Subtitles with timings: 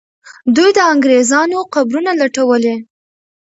[0.55, 2.75] دوی د انګریزانو قبرونه لټولې.